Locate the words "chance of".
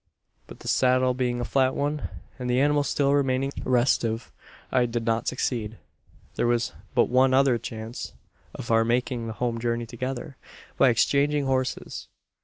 7.59-8.71